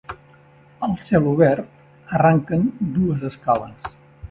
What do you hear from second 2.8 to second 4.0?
dues escales.